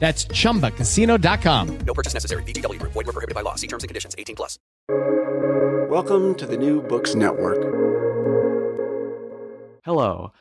[0.00, 1.78] That's chumbacasino.com.
[1.86, 2.42] No purchase necessary.
[2.44, 2.92] VGW Group.
[2.92, 3.54] Void were prohibited by law.
[3.54, 4.14] See terms and conditions.
[4.18, 4.58] 18 plus.
[5.90, 7.58] Welcome to the New Books Network.
[9.84, 10.32] Hello,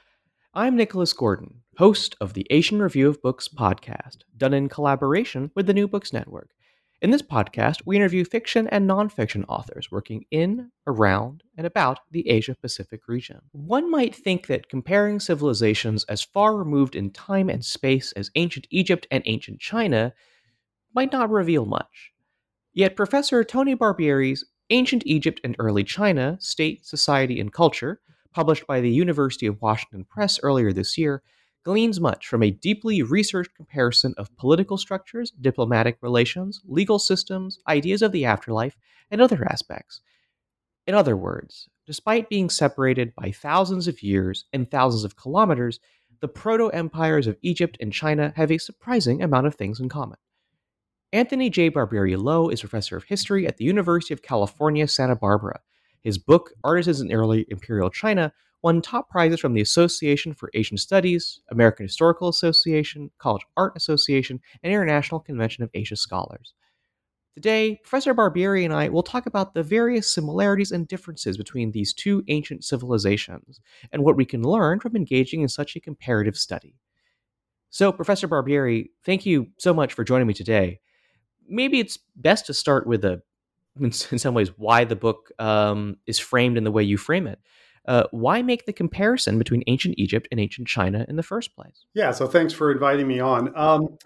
[0.53, 5.65] I'm Nicholas Gordon, host of the Asian Review of Books podcast, done in collaboration with
[5.65, 6.49] the New Books Network.
[7.01, 12.27] In this podcast, we interview fiction and nonfiction authors working in, around, and about the
[12.27, 13.39] Asia Pacific region.
[13.53, 18.67] One might think that comparing civilizations as far removed in time and space as ancient
[18.69, 20.13] Egypt and ancient China
[20.93, 22.11] might not reveal much.
[22.73, 28.01] Yet, Professor Tony Barbieri's Ancient Egypt and Early China State, Society, and Culture,
[28.33, 31.23] published by the University of Washington Press earlier this year,
[31.69, 38.01] gleans much from a deeply researched comparison of political structures, diplomatic relations, legal systems, ideas
[38.01, 38.75] of the afterlife,
[39.11, 40.01] and other aspects.
[40.87, 45.79] In other words, despite being separated by thousands of years and thousands of kilometers,
[46.21, 50.17] the proto empires of Egypt and China have a surprising amount of things in common.
[51.13, 51.69] Anthony J.
[51.69, 55.59] Barbieri Low is professor of history at the University of California, Santa Barbara.
[56.01, 60.77] His book, Artisans in Early Imperial China, won top prizes from the Association for Asian
[60.77, 66.53] Studies, American Historical Association, College Art Association, and International Convention of Asia Scholars.
[67.35, 71.93] Today, Professor Barbieri and I will talk about the various similarities and differences between these
[71.93, 73.61] two ancient civilizations
[73.93, 76.75] and what we can learn from engaging in such a comparative study.
[77.69, 80.81] So, Professor Barbieri, thank you so much for joining me today.
[81.47, 83.21] Maybe it's best to start with a,
[83.79, 87.39] in some ways, why the book um, is framed in the way you frame it.
[87.85, 91.85] Uh, why make the comparison between ancient Egypt and ancient China in the first place?
[91.93, 93.51] Yeah, so thanks for inviting me on.
[93.55, 93.97] Um,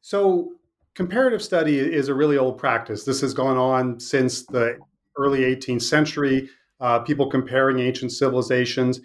[0.00, 0.52] so,
[0.94, 3.04] comparative study is a really old practice.
[3.04, 4.78] This has gone on since the
[5.16, 6.48] early 18th century,
[6.80, 9.00] uh, people comparing ancient civilizations.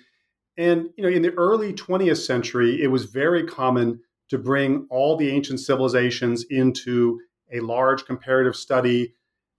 [0.58, 5.16] And you know, in the early 20th century, it was very common to bring all
[5.18, 7.20] the ancient civilizations into
[7.52, 9.14] a large comparative study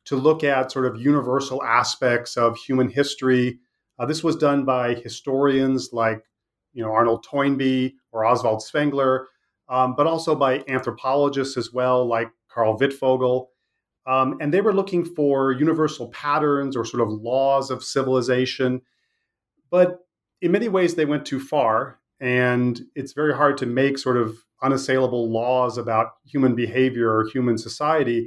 [0.05, 3.59] to look at sort of universal aspects of human history.
[4.03, 6.25] Uh, this was done by historians like,
[6.73, 9.29] you know, Arnold Toynbee or Oswald Spengler,
[9.69, 13.47] um, but also by anthropologists as well, like Karl Wittfogel.
[14.05, 18.83] Um, and they were looking for universal patterns or sort of laws of civilization.
[19.71, 20.01] But
[20.41, 22.01] in many ways, they went too far.
[22.19, 27.57] And it's very hard to make sort of unassailable laws about human behavior or human
[27.57, 28.27] society.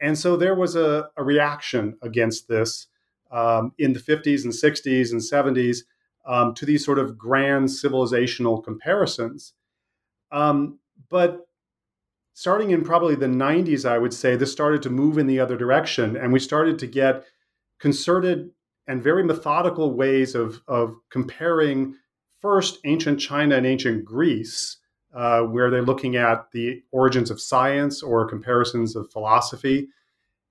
[0.00, 2.86] And so there was a, a reaction against this
[3.30, 5.78] um, in the 50s and 60s and 70s
[6.26, 9.52] um, to these sort of grand civilizational comparisons.
[10.30, 10.78] Um,
[11.08, 11.46] but
[12.32, 15.56] starting in probably the 90s, I would say, this started to move in the other
[15.56, 16.16] direction.
[16.16, 17.24] And we started to get
[17.78, 18.50] concerted
[18.86, 21.94] and very methodical ways of, of comparing
[22.40, 24.78] first ancient China and ancient Greece,
[25.14, 29.88] uh, where they're looking at the origins of science or comparisons of philosophy.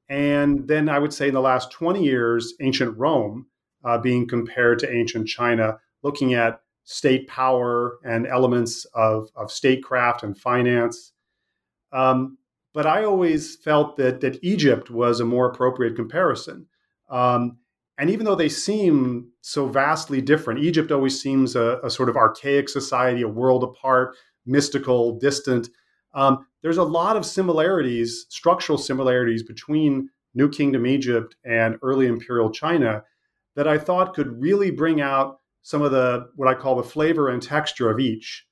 [0.10, 3.48] And then I would say in the last 20 years, ancient Rome
[3.84, 10.24] uh, being compared to ancient China, looking at state power and elements of, of statecraft
[10.24, 11.14] and finance.
[11.92, 12.38] Um,
[12.74, 16.68] but I always felt that, that Egypt was a more appropriate comparison.
[17.10, 17.58] Um,
[17.98, 22.18] and even though they seem so vastly different, Egypt always seems a, a sort of
[22.18, 24.16] archaic society, a world apart,
[24.46, 25.70] mystical, distant.
[26.16, 32.50] Um, there's a lot of similarities, structural similarities between New Kingdom Egypt and early imperial
[32.50, 33.04] China
[33.56, 37.30] that I thought could really bring out some of the what I call the flavor
[37.30, 38.46] and texture of each.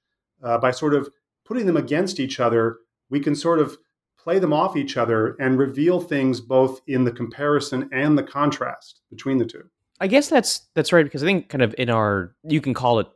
[0.43, 1.09] Uh, by sort of
[1.45, 2.77] putting them against each other,
[3.09, 3.77] we can sort of
[4.17, 9.01] play them off each other and reveal things both in the comparison and the contrast
[9.09, 9.63] between the two.
[9.99, 12.99] I guess that's that's right because I think kind of in our you can call
[12.99, 13.07] it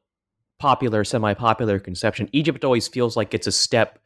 [0.59, 3.99] popular, semi-popular conception, Egypt always feels like it's a step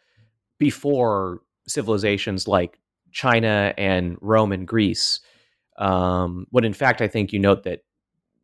[0.61, 2.79] before civilizations like
[3.11, 5.19] China and Rome and Greece.
[5.79, 7.83] Um, when in fact, I think you note that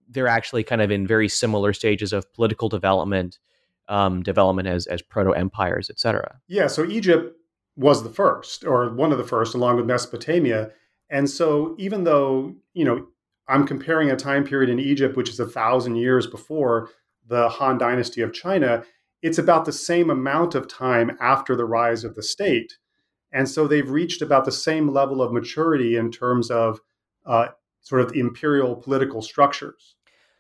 [0.10, 3.38] they're actually kind of in very similar stages of political development,
[3.88, 6.40] um, development as as proto empires, etc.
[6.48, 7.38] Yeah, so Egypt
[7.76, 10.72] was the first, or one of the first, along with Mesopotamia.
[11.12, 13.06] And so, even though you know,
[13.48, 16.90] I'm comparing a time period in Egypt which is a thousand years before
[17.28, 18.84] the Han Dynasty of China,
[19.28, 22.78] it's about the same amount of time after the rise of the state.
[23.34, 26.80] And so they've reached about the same level of maturity in terms of
[27.26, 27.48] uh,
[27.82, 29.96] sort of imperial political structures.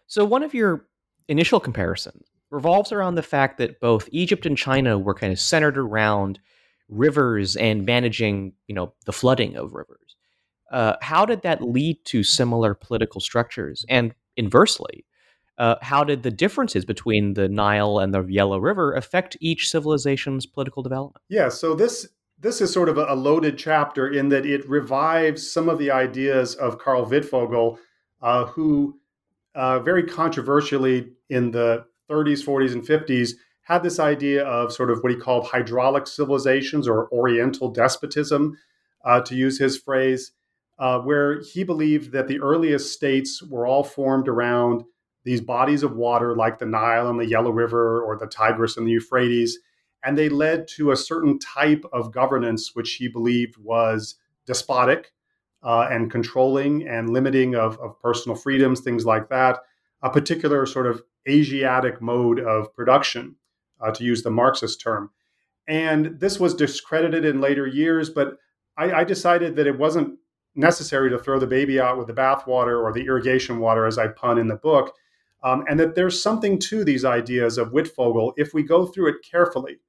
[0.08, 0.88] So, one of your
[1.28, 5.78] initial comparisons revolves around the fact that both Egypt and China were kind of centered
[5.78, 6.40] around
[6.88, 10.16] rivers and managing, you know, the flooding of rivers.
[10.72, 13.86] Uh, how did that lead to similar political structures?
[13.90, 15.04] And inversely,
[15.58, 20.46] uh, how did the differences between the Nile and the Yellow River affect each civilization's
[20.46, 21.24] political development?
[21.30, 22.08] Yeah, so this
[22.40, 26.54] this is sort of a, loaded chapter in that it revives some of the ideas
[26.54, 27.80] of Karl Wittfogel,
[28.22, 29.00] uh, who
[29.56, 33.32] uh, very controversially in the 30s, 40s, and 50s
[33.64, 38.56] had this idea of sort of what he called hydraulic civilizations or Oriental despotism,
[39.04, 40.32] uh, to use his phrase,
[40.78, 44.84] uh, where he believed that the earliest states were all formed around
[45.28, 48.88] these bodies of water like the Nile and the Yellow River or the Tigris and
[48.88, 49.60] the Euphrates
[50.04, 54.16] and they led to a certain type of governance which he believed was
[54.46, 55.12] despotic
[55.64, 59.60] uh, and controlling and limiting of, of personal freedoms, things like that,
[60.02, 63.36] a particular sort of Asiatic mode of production,
[63.82, 65.10] uh, to use the Marxist term.
[65.68, 68.38] And this was discredited in later years, but
[68.78, 70.20] I, I decided that it wasn't
[70.56, 74.08] necessary to throw the baby out with the bathwater or the irrigation water, as I
[74.08, 74.96] pun in the book,
[75.44, 79.26] um, and that there's something to these ideas of Wittfogel if we go through it
[79.30, 79.80] carefully.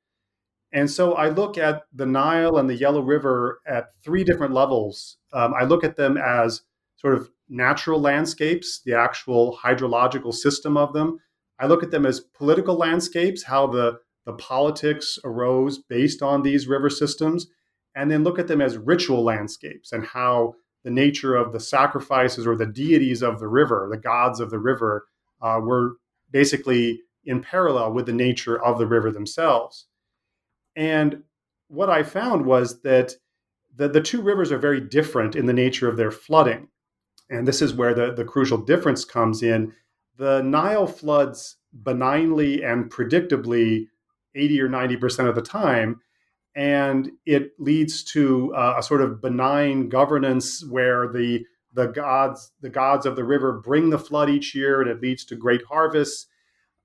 [0.73, 5.17] And so I look at the Nile and the Yellow River at three different levels.
[5.33, 6.62] Um, I look at them as
[6.97, 11.19] sort of natural landscapes, the actual hydrological system of them.
[11.59, 16.69] I look at them as political landscapes, how the, the politics arose based on these
[16.69, 17.47] river systems,
[17.97, 20.55] and then look at them as ritual landscapes and how
[20.85, 24.59] the nature of the sacrifices or the deities of the river, the gods of the
[24.59, 25.06] river,
[25.40, 25.96] uh, were
[26.31, 29.87] basically in parallel with the nature of the river themselves.
[30.76, 31.23] And
[31.69, 33.14] what I found was that
[33.76, 36.69] the, the two rivers are very different in the nature of their flooding.
[37.31, 39.73] And this is where the, the crucial difference comes in.
[40.17, 43.87] The Nile floods benignly and predictably
[44.34, 46.00] 80 or 90% of the time.
[46.55, 51.44] And it leads to uh, a sort of benign governance where the
[51.75, 55.25] the gods the gods of the river bring the flood each year and it leads
[55.25, 56.26] to great harvests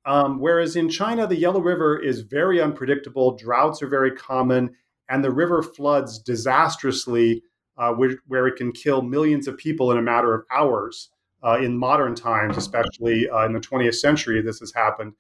[0.06, 4.76] um, whereas in China, the Yellow River is very unpredictable, droughts are very common,
[5.10, 7.44] and the river floods disastrously,
[7.78, 11.10] uh, where, where, it can kill millions of people in a matter of hours.
[11.46, 15.12] Uh, in modern times, especially uh, in the 20th century, this has happened.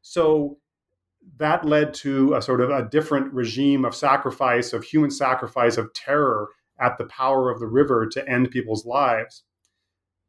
[0.00, 0.56] So
[1.36, 5.92] that led to a sort of a different regime of sacrifice, of human sacrifice, of
[5.92, 6.48] terror
[6.80, 9.44] at the power of the river to end people's lives.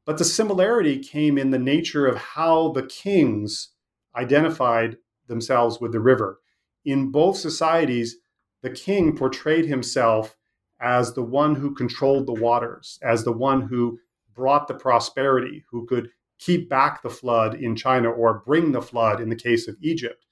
[0.06, 3.72] But the similarity came in the nature of how the kings
[4.16, 4.98] identified
[5.28, 6.40] themselves with the river.
[6.86, 8.18] In both societies,
[8.62, 10.38] the king portrayed himself
[10.80, 14.00] as the one who controlled the waters, as the one who
[14.34, 19.20] brought the prosperity, who could keep back the flood in China or bring the flood
[19.20, 20.26] in the case of Egypt.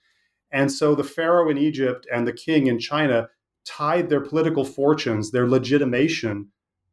[0.51, 3.29] And so the pharaoh in Egypt and the king in China
[3.65, 6.49] tied their political fortunes, their legitimation,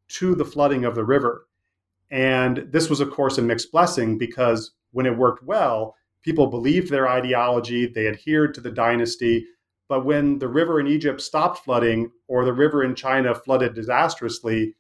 [0.09, 1.47] to the flooding of the river.
[2.11, 6.91] And this was, of course, a mixed blessing because when it worked well, people believed
[6.91, 9.47] their ideology, they adhered to the dynasty.
[9.89, 14.75] But when the river in Egypt stopped flooding or the river in China flooded disastrously,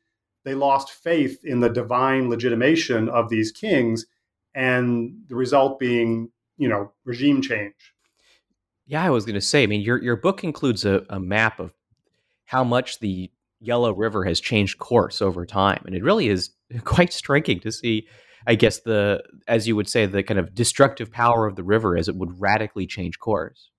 [0.44, 4.06] they lost faith in the divine legitimation of these kings,
[4.54, 7.94] and the result being, you know, regime change.
[8.86, 9.62] Yeah, I was going to say.
[9.62, 11.72] I mean, your your book includes a, a map of
[12.52, 13.30] how much the
[13.60, 16.50] Yellow River has changed course over time, and it really is
[16.84, 18.06] quite striking to see
[18.46, 21.96] I guess the as you would say the kind of destructive power of the river
[21.96, 23.70] as it would radically change course.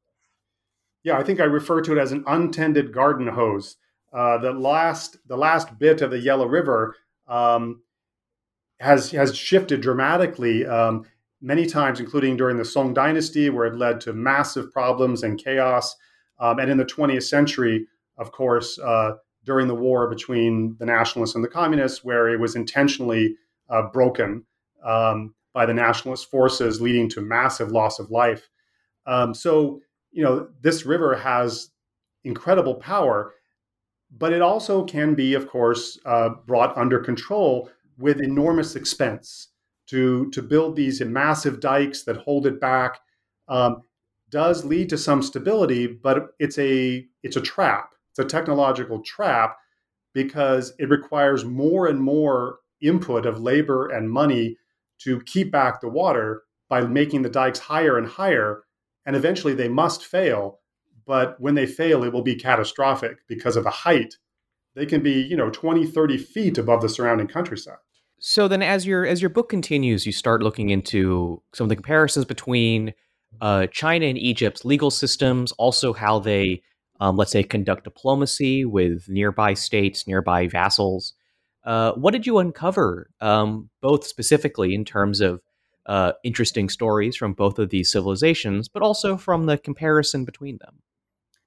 [1.03, 3.75] Yeah, I think I refer to it as an untended garden hose.
[4.13, 6.95] Uh, the last the last bit of the Yellow River
[7.27, 7.81] um,
[8.79, 11.05] has has shifted dramatically um,
[11.41, 15.95] many times, including during the Song Dynasty, where it led to massive problems and chaos,
[16.39, 19.13] um, and in the 20th century, of course, uh,
[19.45, 23.35] during the war between the nationalists and the communists, where it was intentionally
[23.69, 24.43] uh, broken
[24.83, 28.49] um, by the nationalist forces, leading to massive loss of life.
[29.05, 31.69] Um, so, you know, this river has
[32.23, 33.33] incredible power,
[34.11, 39.49] but it also can be, of course, uh, brought under control with enormous expense
[39.87, 42.99] to to build these massive dikes that hold it back.
[43.47, 43.83] Um,
[44.29, 47.93] does lead to some stability, but it's a it's a trap.
[48.13, 49.57] It's a technological trap
[50.13, 54.57] because it requires more and more input of labor and money
[54.99, 58.63] to keep back the water by making the dikes higher and higher.
[59.05, 60.59] And eventually they must fail.
[61.05, 64.17] But when they fail, it will be catastrophic because of the height.
[64.75, 67.77] They can be, you know, 20, 30 feet above the surrounding countryside.
[68.19, 71.75] So then as your as your book continues, you start looking into some of the
[71.75, 72.93] comparisons between
[73.41, 76.61] uh, China and Egypt's legal systems, also how they
[77.03, 81.13] um, let's say conduct diplomacy with nearby states, nearby vassals.
[81.65, 85.41] Uh, what did you uncover, um, both specifically in terms of
[85.85, 90.75] uh, interesting stories from both of these civilizations, but also from the comparison between them?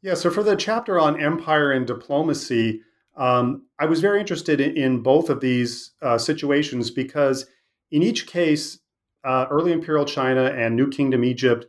[0.02, 2.82] Yeah, so for the chapter on empire and diplomacy,
[3.16, 7.46] um, I was very interested in, in both of these uh, situations because
[7.90, 8.78] in each case,
[9.24, 11.64] uh, early imperial China and New Kingdom Egypt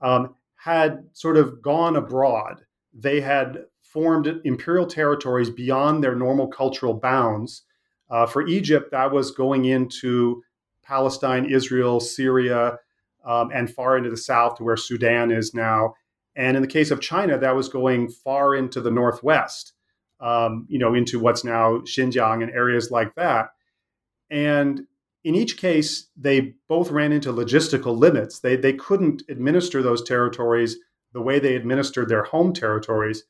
[0.00, 2.64] um, had sort of gone abroad.
[2.98, 7.62] They had formed imperial territories beyond their normal cultural bounds.
[8.10, 10.42] Uh, for Egypt, that was going into
[10.82, 12.78] Palestine, Israel, Syria,
[13.24, 15.94] um, and far into the south to where Sudan is now.
[16.34, 19.74] And in the case of China, that was going far into the northwest,
[20.20, 23.50] um, you know, into what's now Xinjiang and areas like that.
[24.30, 24.86] And
[25.24, 28.38] in each case, they both ran into logistical limits.
[28.40, 30.78] They, they couldn't administer those territories
[31.12, 33.24] the way they administered their home territories.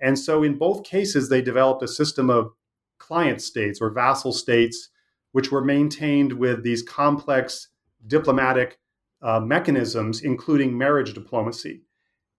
[0.00, 2.52] And so, in both cases, they developed a system of
[2.98, 4.88] client states or vassal states,
[5.32, 7.68] which were maintained with these complex
[8.06, 8.78] diplomatic
[9.22, 11.82] uh, mechanisms, including marriage diplomacy.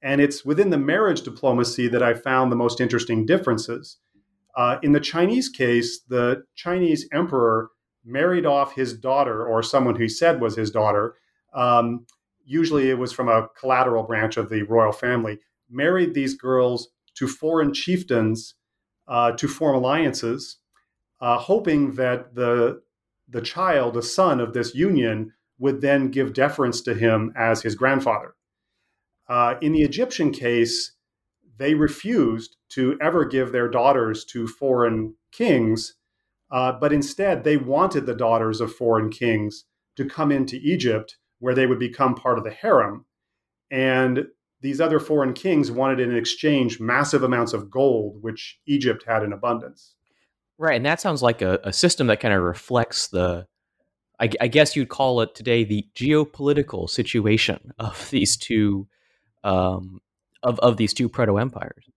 [0.01, 3.97] And it's within the marriage diplomacy that I found the most interesting differences.
[4.55, 7.69] Uh, in the Chinese case, the Chinese emperor
[8.05, 11.15] married off his daughter or someone who said was his daughter.
[11.53, 12.05] Um,
[12.45, 17.27] usually it was from a collateral branch of the royal family, married these girls to
[17.27, 18.55] foreign chieftains
[19.07, 20.57] uh, to form alliances,
[21.21, 22.81] uh, hoping that the,
[23.27, 27.75] the child, the son of this union, would then give deference to him as his
[27.75, 28.35] grandfather.
[29.29, 30.93] Uh, in the Egyptian case,
[31.57, 35.95] they refused to ever give their daughters to foreign kings
[36.53, 41.53] uh, but instead, they wanted the daughters of foreign kings to come into Egypt, where
[41.53, 43.05] they would become part of the harem.
[43.69, 44.27] And
[44.61, 49.33] these other foreign kings wanted in exchange massive amounts of gold, which Egypt had in
[49.33, 49.95] abundance.
[50.57, 50.77] Right.
[50.77, 53.45] And that sounds like a, a system that kind of reflects the,
[54.21, 58.87] I, I, guess you'd call it today, the geopolitical situation of these two.
[59.43, 59.99] Um,
[60.43, 61.89] of, of these two proto empires.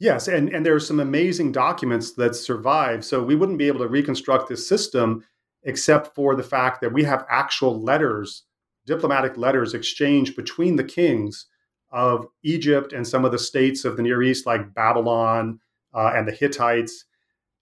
[0.00, 3.04] Yes, and, and there are some amazing documents that survive.
[3.04, 5.24] So we wouldn't be able to reconstruct this system
[5.64, 8.44] except for the fact that we have actual letters,
[8.88, 11.46] diplomatic letters exchanged between the kings
[11.92, 15.60] of Egypt and some of the states of the Near East, like Babylon
[15.94, 17.04] uh, and the Hittites,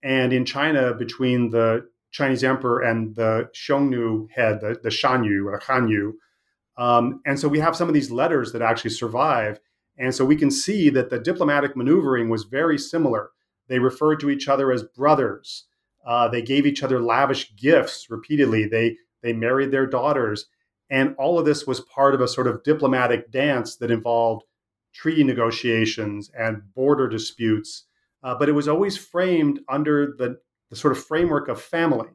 [0.01, 5.59] and in China between the Chinese emperor and the Xiongnu head, the, the Shanyu or
[5.59, 6.13] the Chanyu.
[6.77, 9.59] Um, and so we have some of these letters that actually survive.
[9.97, 13.31] And so we can see that the diplomatic maneuvering was very similar.
[13.67, 15.65] They referred to each other as brothers.
[16.05, 18.67] Uh, they gave each other lavish gifts repeatedly.
[18.67, 20.45] They they married their daughters,
[20.89, 24.45] and all of this was part of a sort of diplomatic dance that involved
[24.93, 27.85] treaty negotiations and border disputes.
[28.23, 30.37] Uh, but it was always framed under the,
[30.69, 32.09] the sort of framework of family,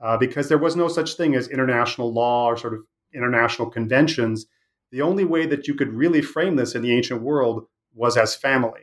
[0.00, 2.80] uh, because there was no such thing as international law or sort of
[3.14, 4.46] international conventions
[4.92, 8.36] the only way that you could really frame this in the ancient world was as
[8.36, 8.82] family.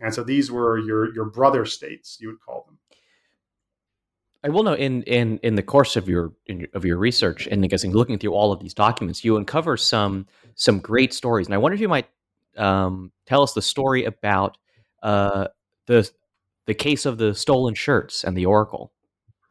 [0.00, 2.77] And so these were your your brother states, you would call them.
[4.44, 7.64] I will know in in in the course of your in, of your research and
[7.64, 11.46] I guess in looking through all of these documents, you uncover some some great stories,
[11.46, 12.08] and I wonder if you might
[12.56, 14.56] um, tell us the story about
[15.02, 15.48] uh,
[15.86, 16.08] the
[16.66, 18.92] the case of the stolen shirts and the oracle.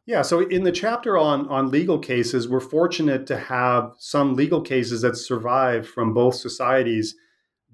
[0.05, 4.61] Yeah, so in the chapter on on legal cases, we're fortunate to have some legal
[4.61, 7.15] cases that survive from both societies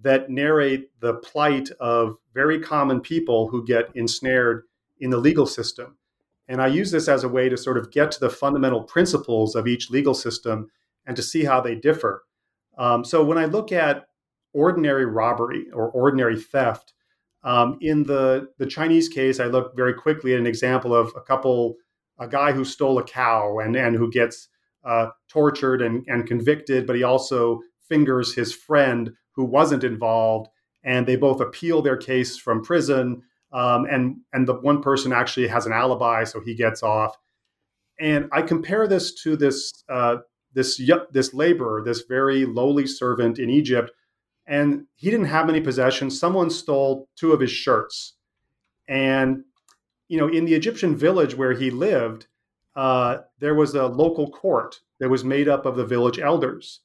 [0.02, 4.64] that narrate the plight of very common people who get ensnared
[5.00, 5.98] in the legal system.
[6.54, 9.56] And I use this as a way to sort of get to the fundamental principles
[9.56, 10.70] of each legal system
[11.08, 12.26] and to see how they differ.
[12.78, 14.06] Um, so when I look at
[14.54, 16.94] ordinary robbery or ordinary theft,
[17.44, 21.22] um, in the, the Chinese case, I look very quickly at an example of a
[21.22, 21.74] couple
[22.20, 24.48] a guy who stole a cow and, and who gets
[24.86, 30.50] uh, tortured and, and convicted, but he also fingers his friend who wasn't involved.
[30.84, 33.24] And they both appeal their case from prison.
[33.54, 37.16] Um, and and the one person actually has an alibi, so he gets off.
[38.00, 40.18] And I compare this to this uh,
[40.54, 40.82] this
[41.12, 43.92] this laborer, this very lowly servant in Egypt,
[44.48, 46.20] and he didn't have any possessions.
[46.20, 48.14] Someone stole two of his shirts,
[48.88, 49.44] and
[50.08, 52.28] you know, in the Egyptian village where he lived,
[52.76, 56.82] uh, there was a local court that was made up of the village elders,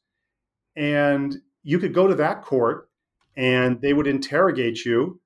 [0.76, 2.90] and you could go to that court,
[3.37, 5.18] and they would interrogate you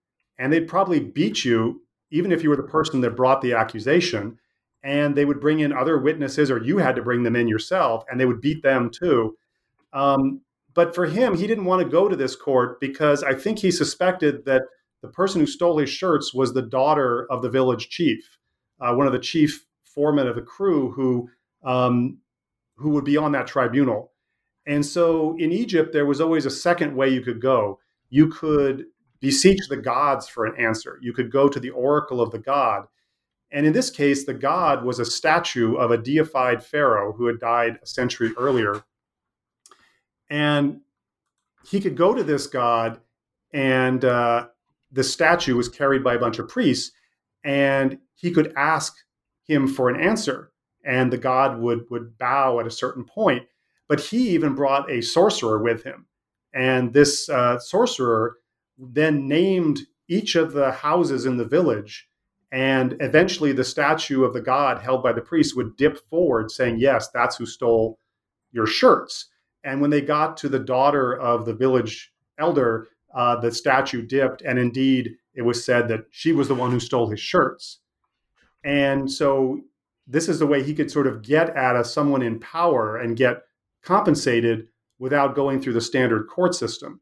[0.42, 1.80] and they'd probably beat you
[2.11, 4.37] even if you were the person that brought the accusation
[4.82, 8.04] and they would bring in other witnesses or you had to bring them in yourself
[8.11, 9.37] and they would beat them too.
[9.92, 10.40] Um,
[10.75, 13.70] but for him he didn't want to go to this court because i think he
[13.70, 14.62] suspected that
[15.02, 18.38] the person who stole his shirts was the daughter of the village chief
[18.80, 21.28] uh, one of the chief foremen of the crew who
[21.64, 22.18] um,
[22.76, 24.11] who would be on that tribunal.
[24.66, 27.78] And so in egypt there was always a second way you could go.
[28.11, 28.87] You could
[29.22, 30.98] beseech the gods for an answer.
[31.00, 32.86] You could go to the oracle of the god.
[33.52, 37.38] And in this case, the god was a statue of a deified pharaoh who had
[37.38, 38.82] died a century earlier.
[40.28, 40.80] And
[41.64, 43.00] he could go to this god,
[43.52, 44.48] and uh,
[44.90, 46.90] the statue was carried by a bunch of priests,
[47.44, 48.96] and he could ask
[49.44, 50.50] him for an answer.
[50.84, 53.46] And the god would, would bow at a certain point.
[53.86, 56.06] But he even brought a sorcerer with him.
[56.52, 58.38] And this uh, sorcerer
[58.90, 62.08] then named each of the houses in the village.
[62.50, 66.78] And eventually, the statue of the god held by the priest would dip forward, saying,
[66.78, 67.98] Yes, that's who stole
[68.50, 69.28] your shirts.
[69.64, 74.42] And when they got to the daughter of the village elder, uh, the statue dipped.
[74.42, 77.78] And indeed, it was said that she was the one who stole his shirts.
[78.64, 79.60] And so,
[80.06, 83.16] this is the way he could sort of get at a, someone in power and
[83.16, 83.42] get
[83.82, 84.66] compensated
[84.98, 87.00] without going through the standard court system.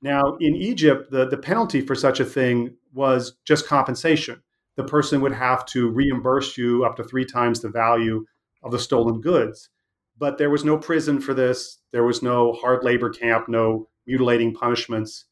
[0.00, 4.42] Now, in Egypt, the, the penalty for such a thing was just compensation.
[4.76, 8.24] The person would have to reimburse you up to three times the value
[8.62, 9.70] of the stolen goods.
[10.16, 14.54] But there was no prison for this, there was no hard labor camp, no mutilating
[14.54, 15.24] punishments.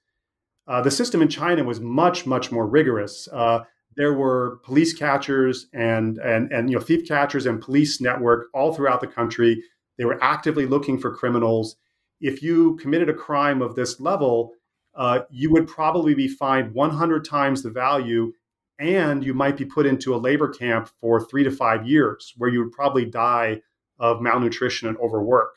[0.69, 3.29] Uh, the system in China was much, much more rigorous.
[3.33, 3.61] Uh,
[3.97, 8.75] there were police catchers and, and, and you know, thief catchers and police network all
[8.75, 9.63] throughout the country.
[9.97, 11.77] They were actively looking for criminals
[12.21, 14.53] if you committed a crime of this level,
[14.95, 18.33] uh, you would probably be fined 100 times the value
[18.79, 22.51] and you might be put into a labor camp for three to five years where
[22.51, 23.61] you would probably die
[23.99, 25.55] of malnutrition and overwork.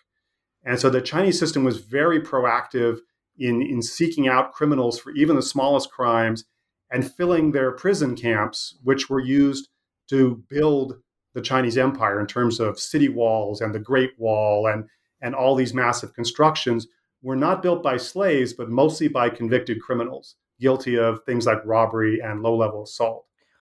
[0.64, 3.00] And so the Chinese system was very proactive
[3.38, 6.46] in, in seeking out criminals for even the smallest crimes
[6.92, 9.70] and filling their prison camps, which were used
[10.10, 10.96] to build
[11.34, 14.86] the Chinese empire in terms of city walls and the Great Wall and
[15.22, 16.88] and all these massive constructions
[17.22, 22.20] were not built by slaves, but mostly by convicted criminals guilty of things like robbery
[22.20, 23.26] and low level assault.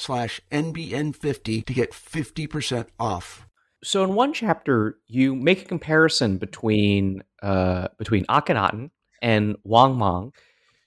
[0.00, 3.46] slash NBN50 to get 50% off.
[3.84, 8.90] So in one chapter, you make a comparison between uh, between Akhenaten
[9.22, 10.32] and Wang Mang,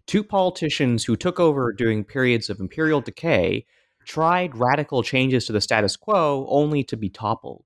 [0.05, 3.65] two politicians who took over during periods of imperial decay,
[4.05, 7.63] tried radical changes to the status quo only to be toppled.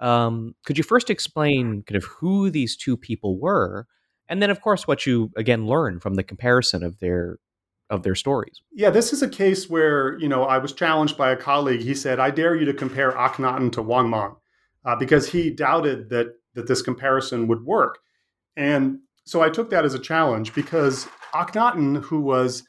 [0.00, 3.86] Um, could you first explain kind of who these two people were,
[4.28, 7.38] and then, of course, what you again learn from the comparison of their
[7.90, 8.62] of their stories.
[8.72, 11.82] Yeah, this is a case where you know I was challenged by a colleague.
[11.82, 14.36] He said, "I dare you to compare Akhenaten to Wang Mang,"
[14.84, 17.98] uh, because he doubted that that this comparison would work.
[18.56, 22.62] And so I took that as a challenge because Akhenaten, who was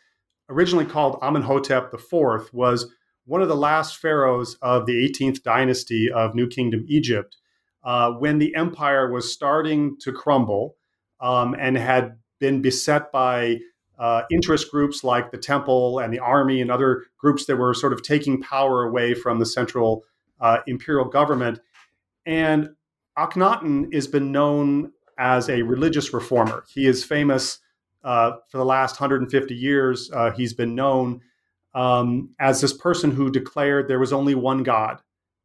[0.50, 2.92] originally called Amenhotep IV, was
[3.26, 7.38] one of the last pharaohs of the 18th dynasty of New Kingdom Egypt.
[7.84, 10.76] Uh, when the empire was starting to crumble
[11.22, 13.60] um, and had been beset by
[13.98, 17.94] uh, interest groups like the temple and the army and other groups that were sort
[17.94, 20.04] of taking power away from the central
[20.42, 21.60] uh, imperial government.
[22.26, 22.70] And
[23.18, 26.66] Akhenaten has been known as a religious reformer.
[26.74, 27.60] He is famous
[28.04, 30.12] uh, for the last 150 years.
[30.12, 31.22] Uh, he's been known
[31.74, 35.02] um, as this person who declared there was only one God,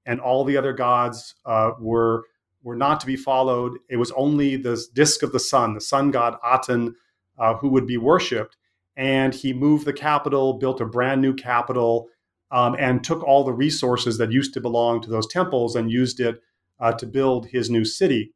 [0.06, 2.24] and all the other gods uh, were
[2.62, 3.78] were not to be followed.
[3.88, 6.94] It was only the disk of the sun, the sun god Aten,
[7.40, 8.56] uh, who would be worshipped.
[8.96, 12.08] And he moved the capital, built a brand new capital,
[12.50, 16.20] um, and took all the resources that used to belong to those temples and used
[16.20, 16.40] it
[16.78, 18.34] uh, to build his new city.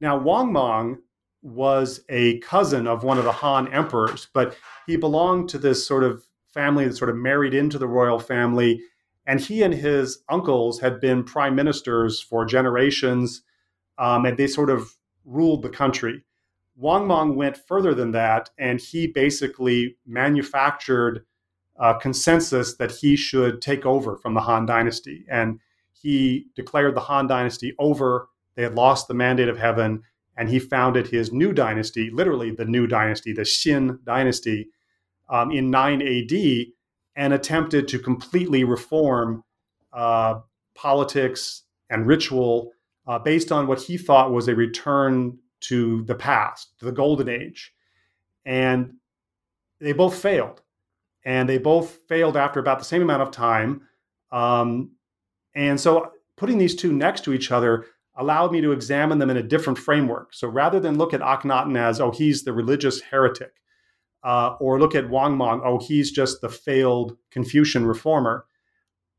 [0.00, 0.98] Now, Wang Mang
[1.42, 6.04] was a cousin of one of the Han emperors, but he belonged to this sort
[6.04, 8.80] of family that sort of married into the royal family.
[9.26, 13.42] And he and his uncles had been prime ministers for generations,
[13.98, 16.24] um, and they sort of ruled the country.
[16.76, 21.24] Wang Mang went further than that, and he basically manufactured
[21.78, 25.24] a consensus that he should take over from the Han dynasty.
[25.28, 25.60] And
[25.92, 28.28] he declared the Han dynasty over.
[28.54, 30.02] They had lost the mandate of heaven,
[30.36, 34.68] and he founded his new dynasty, literally the new dynasty, the Xin dynasty,
[35.28, 36.66] um, in 9 AD,
[37.16, 39.42] and attempted to completely reform
[39.92, 40.40] uh,
[40.74, 42.72] politics and ritual
[43.06, 47.28] uh, based on what he thought was a return to the past, to the golden
[47.28, 47.72] age.
[48.44, 48.94] And
[49.80, 50.62] they both failed.
[51.24, 53.82] And they both failed after about the same amount of time.
[54.30, 54.92] Um,
[55.54, 59.36] and so putting these two next to each other allowed me to examine them in
[59.36, 60.32] a different framework.
[60.32, 63.52] So rather than look at Akhenaten as, oh, he's the religious heretic,
[64.22, 68.46] uh, or look at Wang Mang, oh, he's just the failed Confucian reformer,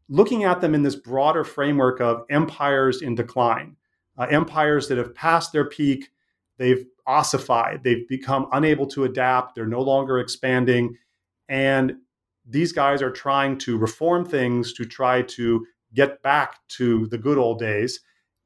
[0.09, 3.75] looking at them in this broader framework of empires in decline,
[4.17, 6.09] uh, empires that have passed their peak,
[6.57, 10.95] they've ossified, they've become unable to adapt, they're no longer expanding.
[11.49, 11.93] And
[12.45, 17.37] these guys are trying to reform things to try to get back to the good
[17.37, 17.99] old days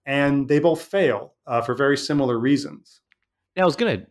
[0.05, 3.01] and they both fail uh, for very similar reasons.
[3.55, 4.05] Now, I was gonna,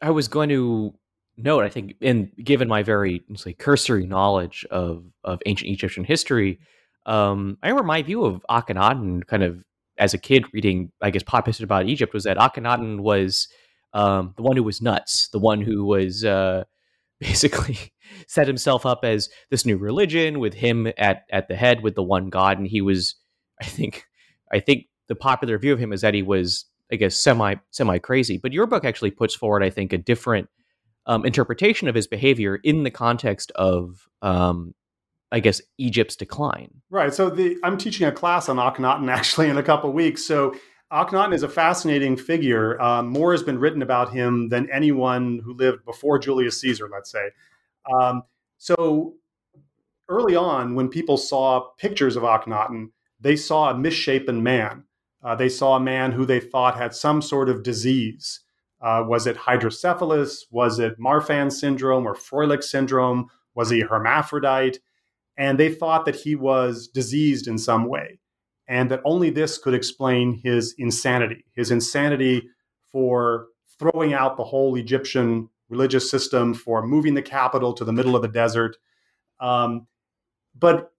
[0.00, 0.94] I was going to
[1.36, 6.58] note, I think, in given my very say cursory knowledge of of ancient Egyptian history,
[7.06, 9.62] um, I remember my view of Akhenaten, kind of
[9.98, 13.48] as a kid reading, I guess, pop history about Egypt, was that Akhenaten was
[13.92, 16.64] um, the one who was nuts, the one who was uh,
[17.20, 17.78] basically
[18.26, 22.02] set himself up as this new religion with him at at the head with the
[22.02, 23.14] one God, and he was,
[23.60, 24.04] I think,
[24.52, 27.98] I think the popular view of him is that he was, I guess, semi semi
[27.98, 28.38] crazy.
[28.38, 30.48] But your book actually puts forward, I think, a different
[31.06, 34.74] um, interpretation of his behavior in the context of, um,
[35.34, 36.70] I guess, Egypt's decline.
[36.90, 37.12] Right.
[37.12, 40.24] So the, I'm teaching a class on Akhenaten actually in a couple weeks.
[40.24, 40.54] So
[40.92, 42.80] Akhenaten is a fascinating figure.
[42.80, 47.10] Um, more has been written about him than anyone who lived before Julius Caesar, let's
[47.10, 47.30] say.
[47.92, 48.22] Um,
[48.58, 49.14] so
[50.08, 54.84] early on, when people saw pictures of Akhenaten, they saw a misshapen man.
[55.20, 58.38] Uh, they saw a man who they thought had some sort of disease.
[58.80, 60.44] Uh, was it hydrocephalus?
[60.52, 63.26] Was it Marfan syndrome or Froelich syndrome?
[63.56, 64.78] Was he hermaphrodite?
[65.36, 68.20] And they thought that he was diseased in some way,
[68.68, 72.48] and that only this could explain his insanity, his insanity
[72.92, 78.14] for throwing out the whole Egyptian religious system, for moving the capital to the middle
[78.14, 78.76] of the desert.
[79.40, 79.86] Um,
[80.54, 80.92] but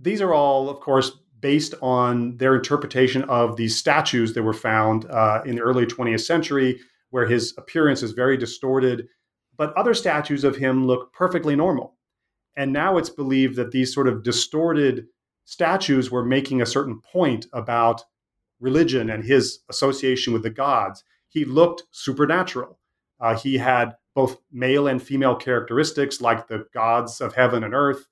[0.00, 5.04] these are all, of course, based on their interpretation of these statues that were found
[5.10, 6.80] uh, in the early 20th century,
[7.10, 9.06] where his appearance is very distorted.
[9.56, 11.93] But other statues of him look perfectly normal.
[12.56, 15.06] And now it's believed that these sort of distorted
[15.44, 18.02] statues were making a certain point about
[18.60, 21.04] religion and his association with the gods.
[21.28, 22.78] He looked supernatural.
[23.20, 28.06] Uh, he had both male and female characteristics like the gods of heaven and earth.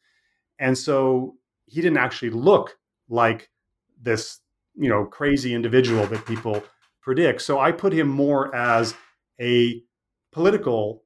[0.59, 2.77] And so he didn't actually look
[3.09, 3.51] like
[4.01, 4.41] this,
[4.75, 6.63] you know, crazy individual that people
[7.01, 7.43] predict.
[7.43, 8.95] So I put him more as
[9.41, 9.83] a
[10.33, 11.05] political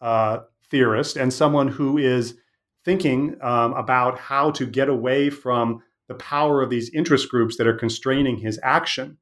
[0.00, 0.40] uh,
[0.70, 2.36] theorist and someone who is
[2.86, 7.66] thinking um, about how to get away from the power of these interest groups that
[7.66, 9.18] are constraining his action.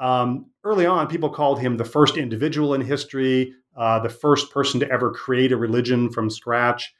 [0.00, 4.80] Um, early on, people called him the first individual in history, uh, the first person
[4.80, 6.92] to ever create a religion from scratch.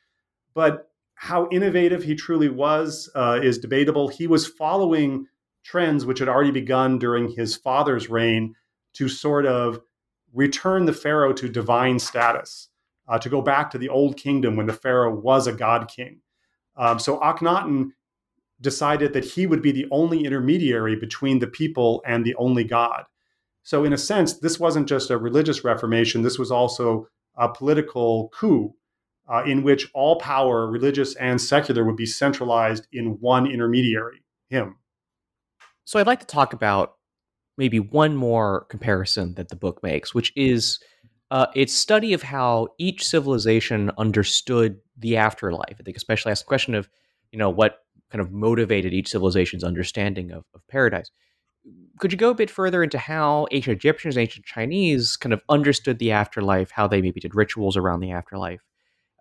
[0.54, 4.06] But how innovative he truly was uh, is debatable.
[4.06, 5.26] He was following
[5.64, 8.54] trends which had already begun during his father's reign
[8.94, 9.80] to sort of
[10.32, 12.68] return the pharaoh to divine status,
[13.12, 16.20] uh, to go back to the old kingdom when the pharaoh was a god king.
[16.76, 17.90] Um, so Akhenaten
[18.62, 23.04] decided that he would be the only intermediary between the people and the only god.
[23.64, 28.30] So, in a sense, this wasn't just a religious reformation, this was also a political
[28.30, 28.74] coup
[29.30, 34.76] uh, in which all power, religious and secular, would be centralized in one intermediary, him.
[35.84, 36.94] So I'd like to talk about
[37.58, 40.80] maybe one more comparison that the book makes, which is
[41.32, 45.76] uh, its study of how each civilization understood the afterlife.
[45.80, 46.90] I think especially asks the question of,
[47.32, 47.78] you know, what
[48.10, 51.10] kind of motivated each civilization's understanding of, of paradise.
[51.98, 55.98] Could you go a bit further into how ancient Egyptians, ancient Chinese kind of understood
[55.98, 58.60] the afterlife, how they maybe did rituals around the afterlife,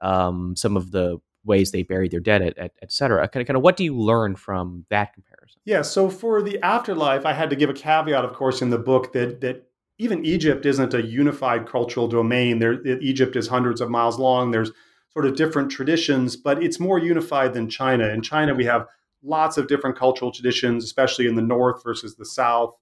[0.02, 3.26] um, some of the ways they buried their dead, et, et, et cetera?
[3.30, 5.62] Kind of, kind of what do you learn from that comparison?
[5.64, 8.78] Yeah, so for the afterlife, I had to give a caveat, of course, in the
[8.78, 9.71] book that that
[10.02, 12.58] even Egypt isn't a unified cultural domain.
[12.58, 14.50] There, Egypt is hundreds of miles long.
[14.50, 14.72] There's
[15.14, 18.08] sort of different traditions, but it's more unified than China.
[18.08, 18.88] In China, we have
[19.22, 22.74] lots of different cultural traditions, especially in the north versus the south,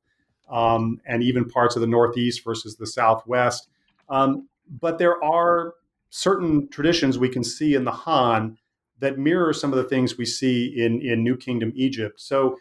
[0.49, 3.67] um, and even parts of the northeast versus the southwest.
[4.08, 4.47] Um,
[4.79, 5.73] but there are
[6.12, 8.58] certain traditions we can see in the Han
[8.99, 12.21] that mirror some of the things we see in, in New Kingdom Egypt.
[12.21, 12.58] So,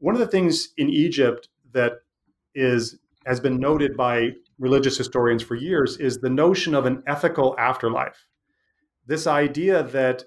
[0.00, 2.02] one of the things in Egypt that
[2.54, 7.54] is has been noted by religious historians for years is the notion of an ethical
[7.58, 8.26] afterlife.
[9.06, 10.24] This idea that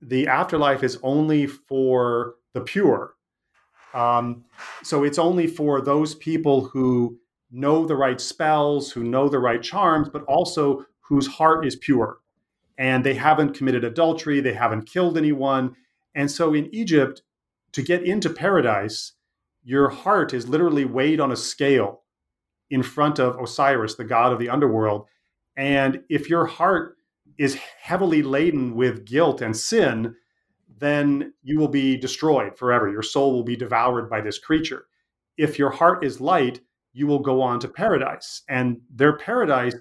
[0.00, 3.14] the afterlife is only for the pure.
[3.94, 4.44] Um,
[4.82, 7.18] so it's only for those people who
[7.50, 12.18] know the right spells, who know the right charms, but also whose heart is pure.
[12.78, 15.76] And they haven't committed adultery, they haven't killed anyone.
[16.14, 17.22] And so in Egypt,
[17.72, 19.12] to get into paradise,
[19.62, 22.01] your heart is literally weighed on a scale
[22.72, 25.06] in front of Osiris, the god of the underworld.
[25.56, 26.96] And if your heart
[27.36, 30.16] is heavily laden with guilt and sin,
[30.78, 32.90] then you will be destroyed forever.
[32.90, 34.86] Your soul will be devoured by this creature.
[35.36, 36.60] If your heart is light,
[36.94, 38.40] you will go on to paradise.
[38.48, 39.74] And their paradise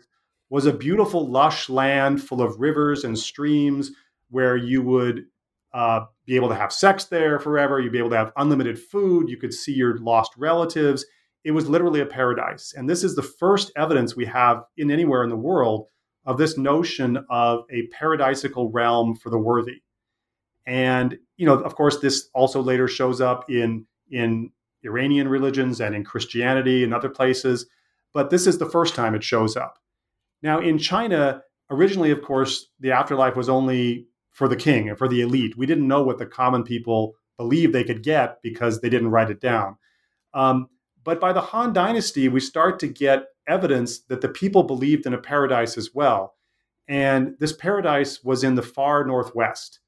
[0.49, 3.91] was a beautiful, lush land full of rivers and streams
[4.31, 5.27] where you would
[5.73, 7.79] uh, be able to have sex there forever.
[7.79, 9.29] You'd be able to have unlimited food.
[9.29, 11.05] You could see your lost relatives
[11.43, 12.73] it was literally a paradise.
[12.75, 15.87] And this is the first evidence we have in anywhere in the world
[16.25, 19.81] of this notion of a paradisical realm for the worthy.
[20.67, 24.51] And, you know, of course, this also later shows up in, in
[24.83, 27.65] Iranian religions and in Christianity and other places.
[28.13, 29.79] But this is the first time it shows up.
[30.43, 35.07] Now, in China, originally, of course, the afterlife was only for the king and for
[35.07, 35.57] the elite.
[35.57, 39.31] We didn't know what the common people believed they could get because they didn't write
[39.31, 39.77] it down.
[40.33, 40.67] Um,
[41.03, 45.13] but by the Han Dynasty, we start to get evidence that the people believed in
[45.13, 46.35] a paradise as well.
[46.87, 49.79] And this paradise was in the far northwest.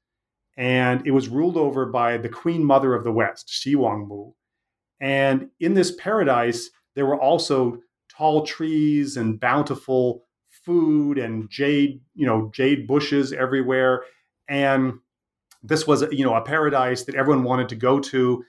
[0.56, 4.34] And it was ruled over by the Queen Mother of the West, Xi Wangmu.
[5.00, 12.26] And in this paradise, there were also tall trees and bountiful food and jade, you
[12.26, 14.04] know, jade bushes everywhere.
[14.48, 14.94] And
[15.62, 18.44] this was, you know, a paradise that everyone wanted to go to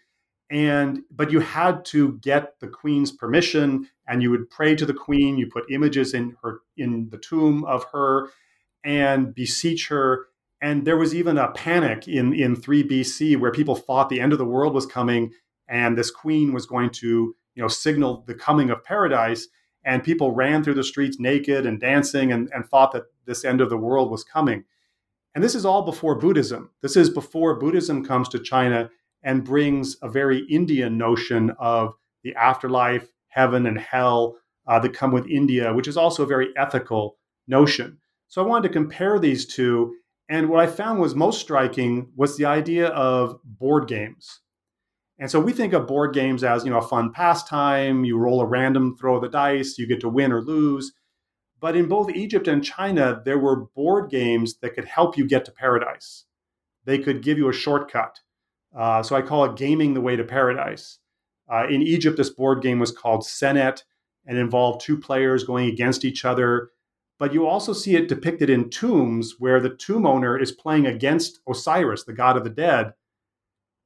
[0.49, 4.93] and but you had to get the queen's permission and you would pray to the
[4.93, 8.29] queen you put images in her in the tomb of her
[8.84, 10.27] and beseech her.
[10.62, 14.34] And there was even a panic in in 3 BC where people thought the end
[14.34, 15.31] of the world was coming
[15.67, 19.47] and this queen was going to you know signal the coming of paradise.
[19.84, 23.62] And people ran through the streets naked and dancing and, and thought that this end
[23.62, 24.63] of the world was coming.
[25.36, 26.71] And this is all before buddhism.
[26.81, 28.89] This is before buddhism comes to china
[29.25, 35.11] and brings a very Indian notion of the afterlife, heaven, and hell uh, that come
[35.11, 37.97] with India, which is also a very ethical notion.
[38.27, 39.95] So I wanted to compare these two.
[40.29, 44.41] And what I found was most striking was the idea of board games.
[45.17, 48.05] And so we think of board games as, you know, a fun pastime.
[48.05, 50.93] You roll a random throw of the dice, you get to win or lose.
[51.59, 55.45] But in both Egypt and China, there were board games that could help you get
[55.45, 56.25] to paradise.
[56.83, 58.19] They could give you a shortcut.
[58.75, 60.99] Uh, so I call it gaming the way to paradise.
[61.51, 63.83] Uh, in Egypt, this board game was called Senet
[64.25, 66.71] and involved two players going against each other.
[67.17, 71.39] But you also see it depicted in tombs where the tomb owner is playing against
[71.47, 72.93] Osiris, the god of the dead.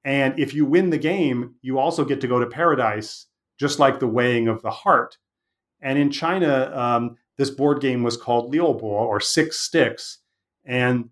[0.04, 3.28] And if you win the game, you also get to go to paradise,
[3.60, 5.17] just like the weighing of the heart.
[5.82, 10.19] And in China, um, this board game was called Liubo or Six Sticks.
[10.65, 11.10] And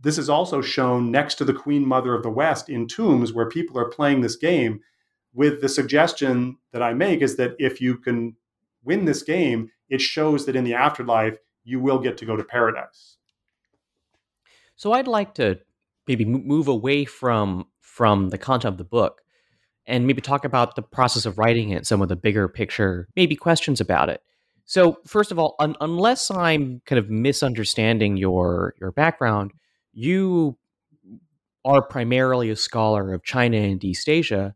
[0.00, 3.48] this is also shown next to the Queen Mother of the West in tombs where
[3.48, 4.80] people are playing this game.
[5.34, 8.36] With the suggestion that I make is that if you can
[8.82, 12.44] win this game, it shows that in the afterlife you will get to go to
[12.44, 13.18] paradise.
[14.76, 15.58] So I'd like to
[16.06, 19.22] maybe move away from from the content of the book
[19.86, 23.34] and maybe talk about the process of writing it, some of the bigger picture, maybe
[23.34, 24.22] questions about it.
[24.66, 29.52] So, first of all, un- unless I'm kind of misunderstanding your your background,
[29.92, 30.58] you
[31.64, 34.54] are primarily a scholar of China and East Asia.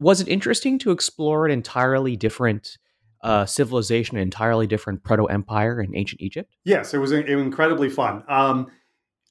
[0.00, 2.76] Was it interesting to explore an entirely different
[3.22, 6.54] uh, civilization, an entirely different proto empire in ancient Egypt?
[6.64, 8.22] Yes, it was in- incredibly fun.
[8.28, 8.70] Um,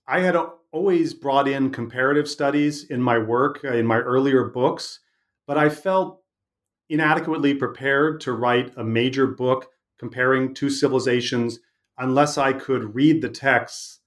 [0.08, 0.36] I had
[0.72, 5.00] always brought in comparative studies in my work, uh, in my earlier books,
[5.46, 6.22] but I felt
[6.90, 9.68] inadequately prepared to write a major book
[10.00, 11.60] comparing two civilizations
[11.98, 14.00] unless I could read the texts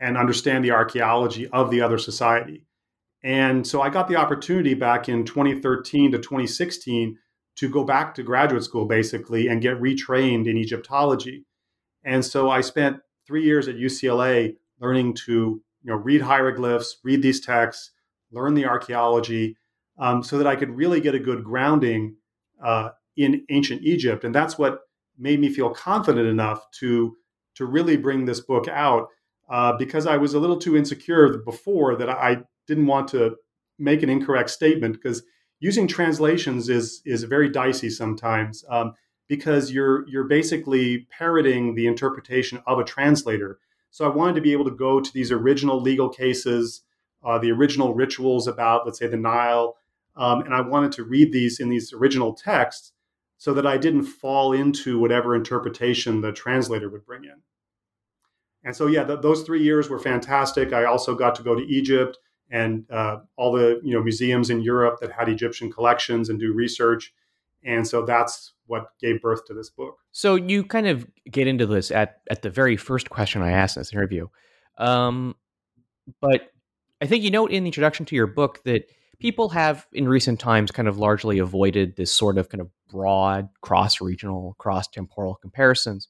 [0.00, 2.66] and understand the archaeology of the other society.
[3.22, 7.18] And so I got the opportunity back in 2013 to 2016
[7.56, 11.44] to go back to graduate school basically and get retrained in Egyptology.
[12.04, 17.22] And so I spent three years at UCLA learning to you know read hieroglyphs, read
[17.22, 17.90] these texts,
[18.30, 19.56] learn the archaeology,
[19.98, 22.16] um, so that I could really get a good grounding
[22.62, 24.24] uh, in ancient Egypt.
[24.24, 24.80] And that's what
[25.18, 27.16] made me feel confident enough to
[27.54, 29.08] to really bring this book out
[29.48, 33.36] uh, because I was a little too insecure before that I didn't want to
[33.78, 35.22] make an incorrect statement because
[35.60, 38.94] using translations is is very dicey sometimes um,
[39.28, 43.58] because you're you're basically parroting the interpretation of a translator.
[43.90, 46.82] So I wanted to be able to go to these original legal cases,
[47.24, 49.76] uh, the original rituals about, let's say, the Nile,
[50.16, 52.92] um, and I wanted to read these in these original texts
[53.38, 57.42] so that I didn't fall into whatever interpretation the translator would bring in.
[58.66, 60.72] And so, yeah, th- those three years were fantastic.
[60.72, 62.18] I also got to go to Egypt
[62.50, 66.52] and uh, all the you know museums in Europe that had Egyptian collections and do
[66.52, 67.14] research.
[67.64, 69.98] And so that's what gave birth to this book.
[70.10, 73.76] So you kind of get into this at at the very first question I asked
[73.76, 74.26] in this interview,
[74.78, 75.36] um,
[76.20, 76.50] but
[77.00, 78.88] I think you note in the introduction to your book that
[79.20, 83.48] people have in recent times kind of largely avoided this sort of kind of broad
[83.60, 86.08] cross regional, cross temporal comparisons.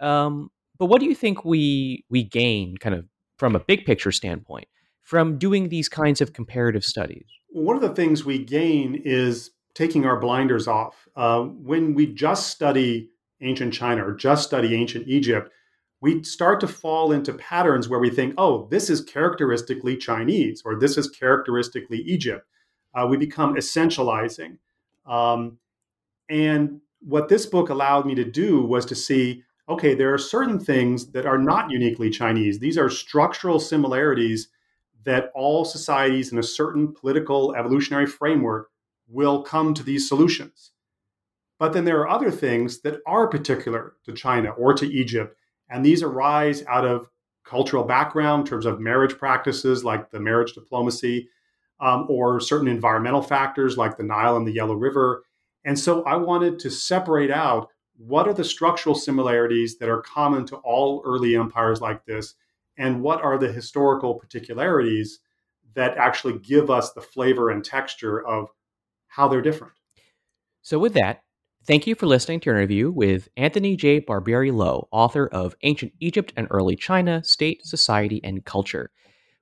[0.00, 3.04] Um, but what do you think we we gain kind of
[3.36, 4.66] from a big picture standpoint
[5.02, 7.26] from doing these kinds of comparative studies?
[7.50, 11.06] One of the things we gain is taking our blinders off.
[11.14, 13.10] Uh, when we just study
[13.42, 15.52] ancient China or just study ancient Egypt,
[16.00, 20.80] we start to fall into patterns where we think, oh, this is characteristically Chinese or
[20.80, 22.46] this is characteristically Egypt.
[22.94, 24.56] Uh, we become essentializing.
[25.06, 25.58] Um,
[26.30, 30.58] and what this book allowed me to do was to see okay, there are certain
[30.58, 32.58] things that are not uniquely Chinese.
[32.58, 34.48] These are structural similarities
[35.04, 38.70] that all societies in a certain political evolutionary framework
[39.08, 40.72] will come to these solutions.
[41.58, 45.36] But then there are other things that are particular to China or to Egypt,
[45.68, 47.08] and these arise out of
[47.44, 51.28] cultural background in terms of marriage practices like the marriage diplomacy,
[51.80, 55.24] um, or certain environmental factors like the Nile and the Yellow River.
[55.64, 57.68] And so I wanted to separate out
[58.06, 62.34] what are the structural similarities that are common to all early empires like this,
[62.78, 65.20] and what are the historical particularities
[65.74, 68.48] that actually give us the flavor and texture of
[69.08, 69.74] how they're different.
[70.62, 71.22] So, with that,
[71.66, 74.00] thank you for listening to our interview with Anthony J.
[74.00, 78.90] Barbieri Low, author of Ancient Egypt and Early China State, Society, and Culture.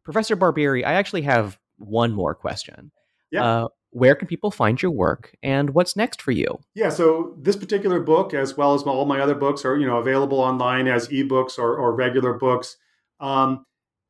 [0.02, 2.90] Professor Barbieri, I actually have one more question.
[3.30, 3.44] Yeah.
[3.44, 6.58] Uh, where can people find your work and what's next for you?
[6.74, 9.98] Yeah, so this particular book, as well as all my other books, are you know
[9.98, 12.76] available online as ebooks or, or regular books.
[13.20, 13.64] Um,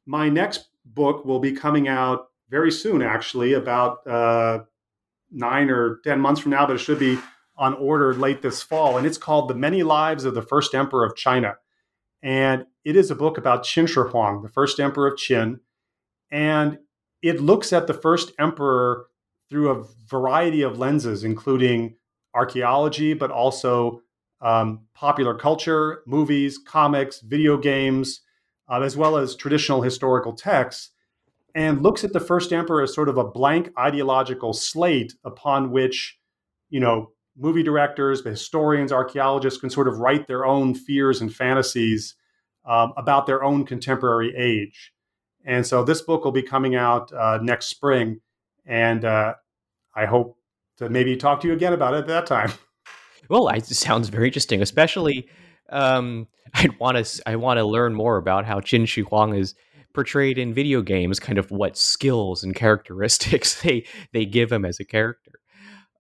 [0.06, 4.60] my next book will be coming out very soon, actually, about uh,
[5.30, 7.18] nine or ten months from now, but it should be
[7.56, 11.04] on order late this fall, and it's called "The Many Lives of the First Emperor
[11.04, 11.56] of China,"
[12.22, 15.60] and it is a book about Qin Shi Huang, the first emperor of Qin,
[16.30, 16.78] and
[17.22, 19.06] it looks at the first emperor
[19.48, 21.96] through a variety of lenses, including
[22.34, 24.00] archaeology, but also
[24.40, 28.20] um, popular culture, movies, comics, video games,
[28.68, 30.90] uh, as well as traditional historical texts,
[31.54, 36.18] and looks at the first emperor as sort of a blank ideological slate upon which,
[36.68, 42.14] you know, movie directors, historians, archaeologists can sort of write their own fears and fantasies
[42.64, 44.92] um, about their own contemporary age.
[45.44, 48.20] And so this book will be coming out uh, next spring
[48.68, 49.34] and uh,
[49.96, 50.36] I hope
[50.76, 52.52] to maybe talk to you again about it at that time.
[53.28, 55.28] Well, it sounds very interesting, especially
[55.68, 59.54] um, I want to I want to learn more about how Qin Shi Huang is
[59.92, 64.80] portrayed in video games, kind of what skills and characteristics they they give him as
[64.80, 65.32] a character.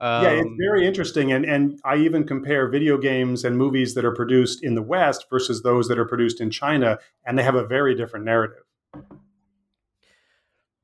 [0.00, 4.04] Um, yeah, it's very interesting, and and I even compare video games and movies that
[4.04, 7.56] are produced in the West versus those that are produced in China, and they have
[7.56, 8.62] a very different narrative.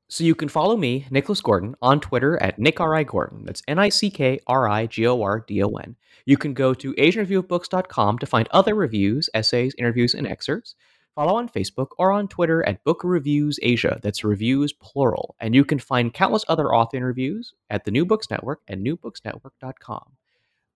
[0.07, 3.45] So you can follow me, Nicholas Gordon, on Twitter at nickri.gordon.
[3.45, 5.95] That's N-I-C-K-R-I-G-O-R-D-O-N.
[6.25, 10.75] You can go to asianreviewofbooks.com to find other reviews, essays, interviews, and excerpts.
[11.15, 13.99] Follow on Facebook or on Twitter at Book Reviews Asia.
[14.03, 15.35] That's reviews plural.
[15.39, 20.11] And you can find countless other author interviews at the New Books Network and newbooksnetwork.com.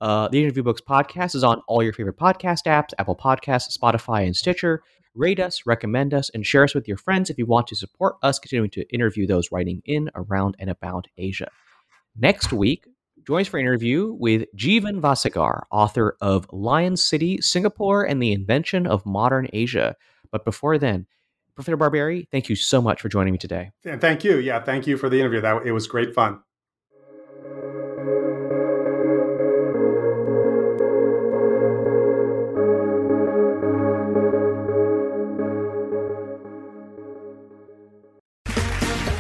[0.02, 3.78] Uh, the Asian Review Books podcast is on all your favorite podcast apps Apple Podcasts,
[3.78, 4.82] Spotify, and Stitcher.
[5.16, 8.16] Rate us, recommend us, and share us with your friends if you want to support
[8.22, 11.50] us continuing to interview those writing in, around, and about Asia.
[12.16, 12.86] Next week,
[13.26, 18.32] join us for an interview with Jeevan Vasagar, author of Lion City, Singapore, and the
[18.32, 19.96] Invention of Modern Asia.
[20.32, 21.08] But before then,
[21.56, 23.72] Professor Barbieri, thank you so much for joining me today.
[23.84, 24.38] And thank you.
[24.38, 25.42] Yeah, thank you for the interview.
[25.42, 26.40] That it was great fun.